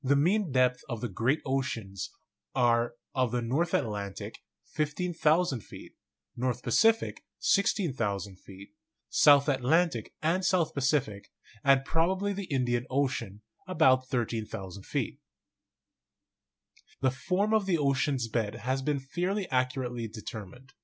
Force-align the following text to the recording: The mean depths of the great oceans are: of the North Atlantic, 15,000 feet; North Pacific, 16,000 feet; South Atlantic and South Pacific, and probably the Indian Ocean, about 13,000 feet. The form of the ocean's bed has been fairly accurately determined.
The 0.00 0.14
mean 0.14 0.52
depths 0.52 0.84
of 0.88 1.00
the 1.00 1.08
great 1.08 1.40
oceans 1.44 2.10
are: 2.54 2.94
of 3.16 3.32
the 3.32 3.42
North 3.42 3.74
Atlantic, 3.74 4.44
15,000 4.74 5.58
feet; 5.64 5.96
North 6.36 6.62
Pacific, 6.62 7.24
16,000 7.40 8.36
feet; 8.36 8.76
South 9.08 9.48
Atlantic 9.48 10.14
and 10.22 10.44
South 10.44 10.72
Pacific, 10.72 11.32
and 11.64 11.84
probably 11.84 12.32
the 12.32 12.44
Indian 12.44 12.86
Ocean, 12.90 13.42
about 13.66 14.06
13,000 14.06 14.86
feet. 14.86 15.18
The 17.00 17.10
form 17.10 17.52
of 17.52 17.66
the 17.66 17.76
ocean's 17.76 18.28
bed 18.28 18.54
has 18.54 18.82
been 18.82 19.00
fairly 19.00 19.50
accurately 19.50 20.06
determined. 20.06 20.74